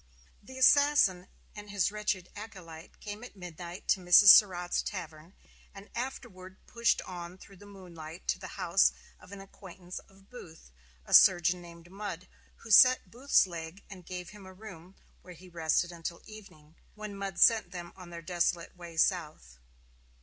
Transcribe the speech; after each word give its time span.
The 0.41 0.57
assassin 0.57 1.27
and 1.55 1.69
his 1.69 1.91
wretched 1.91 2.27
acolyte 2.35 2.99
came 3.01 3.23
at 3.23 3.35
midnight 3.35 3.87
to 3.89 3.99
Mrs. 3.99 4.29
Surratt's 4.29 4.81
tavern, 4.81 5.35
and 5.75 5.91
afterward 5.93 6.57
pushed 6.65 7.03
on 7.03 7.37
through 7.37 7.57
the 7.57 7.67
moonlight 7.67 8.27
to 8.29 8.39
the 8.39 8.47
house 8.57 8.93
of 9.19 9.31
an 9.31 9.39
acquaintance 9.41 9.99
of 10.09 10.27
Booth, 10.27 10.71
a 11.05 11.13
surgeon 11.13 11.61
named 11.61 11.91
Mudd, 11.91 12.27
who 12.63 12.71
set 12.71 13.11
Booth's 13.11 13.45
leg 13.45 13.83
and 13.91 14.03
gave 14.03 14.31
him 14.31 14.47
a 14.47 14.53
room, 14.53 14.95
where 15.21 15.35
he 15.35 15.47
rested 15.49 15.91
until 15.91 16.23
evening, 16.25 16.77
when 16.95 17.15
Mudd 17.15 17.37
sent 17.37 17.69
them 17.69 17.93
on 17.95 18.09
their 18.09 18.23
desolate 18.23 18.75
way 18.75 18.97
south. 18.97 19.59